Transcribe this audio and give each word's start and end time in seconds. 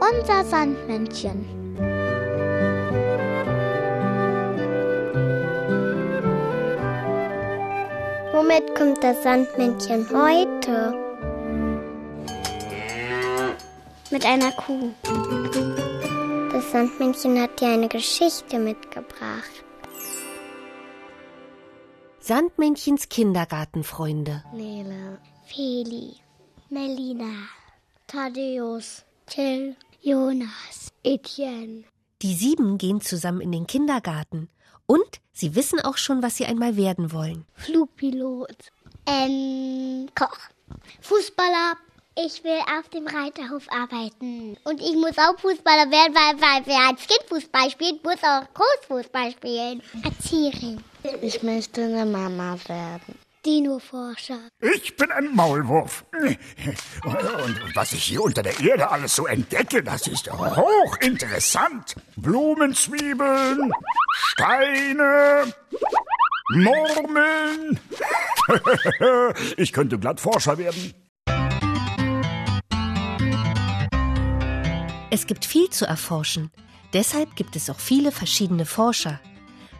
Unser 0.00 0.44
Sandmännchen. 0.44 1.46
Womit 8.32 8.74
kommt 8.74 9.02
das 9.02 9.22
Sandmännchen 9.22 10.06
heute? 10.10 10.94
Mit 14.10 14.26
einer 14.26 14.52
Kuh. 14.52 14.90
Das 16.52 16.70
Sandmännchen 16.70 17.40
hat 17.40 17.60
dir 17.60 17.68
eine 17.68 17.88
Geschichte 17.88 18.58
mitgebracht. 18.58 19.64
Sandmännchens 22.20 23.08
Kindergartenfreunde. 23.08 24.42
Nele, 24.54 25.18
Feli, 25.44 26.14
Melina, 26.74 27.46
Thaddeus, 28.08 29.04
Till, 29.26 29.76
Jonas, 30.02 30.90
Etienne. 31.04 31.84
Die 32.20 32.34
sieben 32.34 32.78
gehen 32.78 33.00
zusammen 33.00 33.40
in 33.40 33.52
den 33.52 33.68
Kindergarten. 33.68 34.48
Und 34.86 35.20
sie 35.32 35.54
wissen 35.54 35.78
auch 35.78 35.96
schon, 35.96 36.20
was 36.20 36.36
sie 36.36 36.46
einmal 36.46 36.76
werden 36.76 37.12
wollen. 37.12 37.46
Flugpilot, 37.54 38.56
ähm, 39.06 40.08
Koch, 40.16 40.36
Fußballer. 41.00 41.74
Ich 42.16 42.42
will 42.42 42.58
auf 42.76 42.88
dem 42.88 43.06
Reiterhof 43.06 43.68
arbeiten. 43.70 44.56
Und 44.64 44.80
ich 44.80 44.96
muss 44.96 45.16
auch 45.16 45.38
Fußballer 45.38 45.92
werden, 45.92 46.14
weil, 46.14 46.40
weil 46.40 46.66
wer 46.66 46.88
als 46.88 47.06
Kind 47.06 47.22
Fußball 47.28 47.70
spielt, 47.70 48.02
muss 48.02 48.18
auch 48.24 48.42
Großfußball 48.52 49.30
spielen. 49.30 49.80
Erzieherin. 50.02 50.82
ich 51.22 51.40
möchte 51.44 51.84
eine 51.84 52.04
Mama 52.04 52.58
werden. 52.66 53.23
Dino-Forscher. 53.44 54.38
Ich 54.60 54.96
bin 54.96 55.12
ein 55.12 55.34
Maulwurf. 55.34 56.04
Und 57.04 57.76
was 57.76 57.92
ich 57.92 58.04
hier 58.04 58.22
unter 58.22 58.42
der 58.42 58.58
Erde 58.60 58.90
alles 58.90 59.14
so 59.16 59.26
entdecke, 59.26 59.82
das 59.82 60.06
ist 60.06 60.30
hochinteressant. 60.32 61.94
Blumenzwiebeln, 62.16 63.72
Steine, 64.12 65.52
Murmeln. 66.54 67.80
Ich 69.56 69.72
könnte 69.72 69.98
glatt 69.98 70.20
Forscher 70.20 70.56
werden. 70.58 70.94
Es 75.10 75.26
gibt 75.26 75.44
viel 75.44 75.70
zu 75.70 75.86
erforschen. 75.86 76.50
Deshalb 76.92 77.36
gibt 77.36 77.56
es 77.56 77.70
auch 77.70 77.78
viele 77.78 78.10
verschiedene 78.10 78.66
Forscher. 78.66 79.20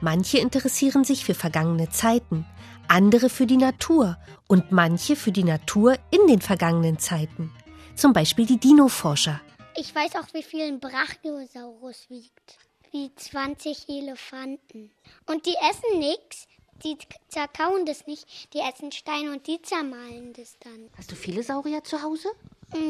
Manche 0.00 0.38
interessieren 0.38 1.04
sich 1.04 1.24
für 1.24 1.34
vergangene 1.34 1.88
Zeiten, 1.88 2.44
andere 2.88 3.28
für 3.28 3.46
die 3.46 3.56
Natur 3.56 4.18
und 4.46 4.72
manche 4.72 5.16
für 5.16 5.32
die 5.32 5.44
Natur 5.44 5.96
in 6.10 6.26
den 6.26 6.40
vergangenen 6.40 6.98
Zeiten. 6.98 7.52
Zum 7.94 8.12
Beispiel 8.12 8.46
die 8.46 8.58
Dino-Forscher. 8.58 9.40
Ich 9.76 9.94
weiß 9.94 10.16
auch, 10.16 10.32
wie 10.32 10.42
viel 10.42 10.62
ein 10.62 10.80
Brachiosaurus 10.80 12.08
wiegt. 12.08 12.58
Wie 12.92 13.12
20 13.14 13.88
Elefanten. 13.88 14.90
Und 15.26 15.46
die 15.46 15.54
essen 15.70 15.98
nichts. 15.98 16.46
Die 16.84 16.96
zerkauen 17.28 17.86
das 17.86 18.06
nicht. 18.06 18.52
Die 18.54 18.58
essen 18.58 18.92
Steine 18.92 19.32
und 19.32 19.46
die 19.46 19.60
zermahlen 19.62 20.32
das 20.32 20.56
dann. 20.60 20.90
Hast 20.96 21.10
du 21.10 21.16
viele 21.16 21.42
Saurier 21.42 21.82
zu 21.82 22.02
Hause? 22.02 22.28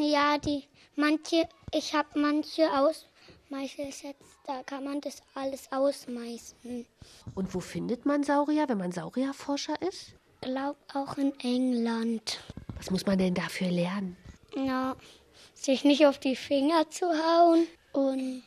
Ja, 0.01 0.39
die 0.39 0.65
manche, 0.97 1.49
ich 1.73 1.95
habe 1.95 2.19
manche 2.19 2.71
Ausmeißelsätze, 3.55 4.15
da 4.47 4.63
kann 4.65 4.85
man 4.85 5.01
das 5.01 5.23
alles 5.35 5.71
ausmeißen. 5.71 6.87
Und 7.35 7.55
wo 7.55 7.61
findet 7.61 8.05
man 8.05 8.25
Saurier, 8.25 8.69
wenn 8.69 8.79
man 8.79 8.91
Saurierforscher 8.91 9.81
ist? 9.83 10.15
Glaub 10.41 10.77
auch 10.93 11.17
in 11.19 11.33
England. 11.41 12.41
Was 12.77 12.91
muss 12.91 13.07
man 13.07 13.19
denn 13.19 13.35
dafür 13.35 13.71
lernen? 13.71 14.17
Ja, 14.57 14.97
sich 15.55 15.85
nicht 15.85 16.05
auf 16.07 16.19
die 16.19 16.37
Finger 16.37 16.91
zu 16.91 17.07
hauen 17.07 17.67
und 17.93 18.43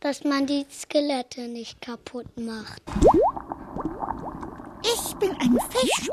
dass 0.00 0.24
man 0.24 0.46
die 0.46 0.66
Skelette 0.70 1.42
nicht 1.42 1.80
kaputt 1.80 2.36
macht. 2.36 2.82
Ich 4.82 5.14
bin 5.16 5.30
ein 5.30 5.58
Fisch. 5.70 6.08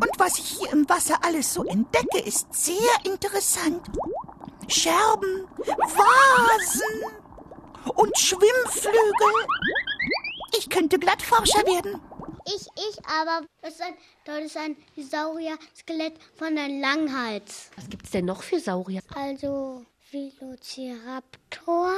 Und 0.00 0.10
was 0.18 0.38
ich 0.38 0.58
hier 0.58 0.72
im 0.72 0.88
Wasser 0.88 1.22
alles 1.22 1.54
so 1.54 1.64
entdecke, 1.64 2.18
ist 2.18 2.52
sehr 2.52 2.76
interessant. 3.04 3.82
Scherben, 4.68 5.46
Vasen 5.66 7.27
und 7.94 8.18
Schwimmflügel. 8.18 9.46
Ich 10.58 10.68
könnte 10.68 10.98
Glattforscher 10.98 11.64
werden. 11.66 12.00
Ich, 12.46 12.66
ich, 12.76 13.04
aber 13.06 13.46
das 13.60 13.74
ist 13.74 13.82
ein, 13.82 13.94
das 14.24 14.44
ist 14.44 14.56
ein 14.56 14.76
Saurier-Skelett 14.96 16.14
von 16.34 16.56
einem 16.56 16.80
Langhals. 16.80 17.70
Was 17.76 17.90
gibt's 17.90 18.10
denn 18.10 18.24
noch 18.24 18.42
für 18.42 18.58
Saurier? 18.58 19.02
Also 19.14 19.84
Velociraptor, 20.10 21.92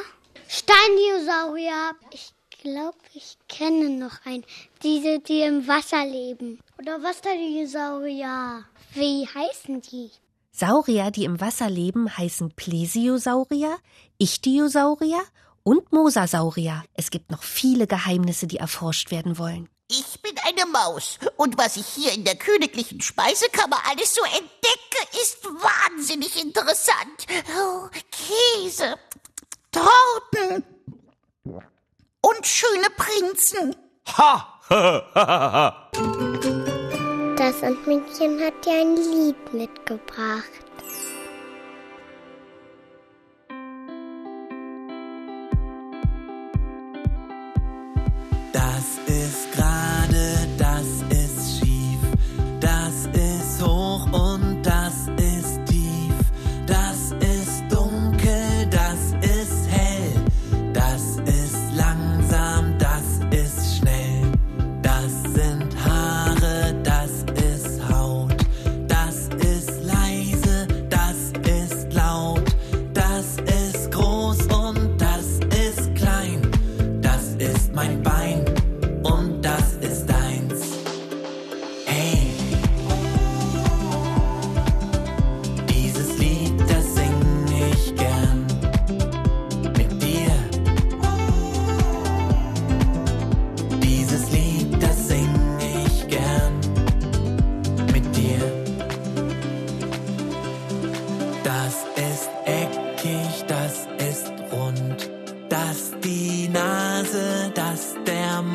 Steindinosaurier. 0.49 1.93
Ich 2.13 2.33
glaube, 2.63 2.99
ich 3.15 3.39
kenne 3.49 3.91
noch 3.91 4.25
einen. 4.25 4.45
Diese, 4.83 5.21
die 5.21 5.43
im 5.43 5.69
Wasser 5.69 6.05
leben. 6.05 6.59
Oder 6.79 7.03
was 7.03 7.21
da 7.21 7.31
die 7.33 7.67
Saurier? 7.67 8.65
Wie 8.95 9.27
heißen 9.27 9.81
die? 9.83 10.11
Saurier, 10.51 11.13
die 11.13 11.25
im 11.25 11.41
Wasser 11.41 11.71
leben, 11.71 12.17
heißen 12.17 12.51
Plesiosaurier, 12.57 13.79
Ichthyosaurier 14.19 15.23
und 15.63 15.93
Mosasaurier. 15.93 16.85
Es 16.95 17.11
gibt 17.11 17.31
noch 17.31 17.43
viele 17.43 17.87
Geheimnisse, 17.87 18.47
die 18.47 18.59
erforscht 18.59 19.11
werden 19.11 19.39
wollen. 19.39 19.69
Ich 19.91 20.23
bin 20.23 20.35
eine 20.47 20.67
Maus. 20.67 21.19
Und 21.37 21.59
was 21.59 21.77
ich 21.77 21.87
hier 21.87 22.13
in 22.13 22.25
der 22.25 22.37
königlichen 22.37 23.01
Speisekammer 23.01 23.79
alles 23.91 24.15
so 24.15 24.23
entdecke, 24.23 25.19
ist 25.21 25.45
wahnsinnig 25.45 26.41
interessant. 26.41 27.27
Oh, 27.59 27.89
Käse, 28.13 28.97
Torten 29.73 30.65
und 32.23 32.47
schöne 32.47 32.89
Prinzen. 32.97 33.75
Ha! 34.17 34.61
Das 37.37 37.59
Sandmännchen 37.61 38.41
hat 38.41 38.65
dir 38.65 38.81
ein 38.81 38.97
Lied 38.97 39.53
mitgebracht. 39.53 40.70
Das 48.81 48.97
ist 49.15 49.53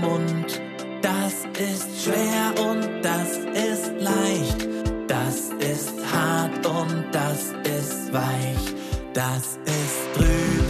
Mund. 0.05 0.61
Das 1.01 1.33
ist 1.59 2.03
schwer 2.03 2.45
und 2.69 2.83
das 3.01 3.37
ist 3.69 3.91
leicht. 3.99 4.67
Das 5.07 5.49
ist 5.59 5.93
hart 6.13 6.65
und 6.65 7.05
das 7.11 7.53
ist 7.63 8.13
weich. 8.13 8.65
Das 9.13 9.59
ist 9.65 9.99
drüber, 10.15 10.64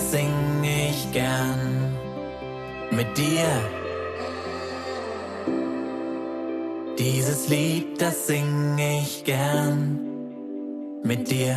sing 0.00 0.64
ich 0.64 1.12
gern 1.12 1.94
mit 2.90 3.16
dir. 3.16 3.48
Dieses 6.98 7.48
Lied, 7.48 8.00
das 8.00 8.26
sing 8.26 8.78
ich 8.78 9.24
gern 9.24 9.98
mit 11.02 11.30
dir. 11.30 11.56